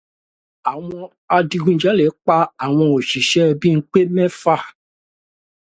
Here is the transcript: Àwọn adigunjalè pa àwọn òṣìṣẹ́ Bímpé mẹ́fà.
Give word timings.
Àwọn 0.71 0.97
adigunjalè 1.35 2.05
pa 2.25 2.37
àwọn 2.65 2.87
òṣìṣẹ́ 2.95 3.55
Bímpé 3.59 3.99
mẹ́fà. 4.15 4.55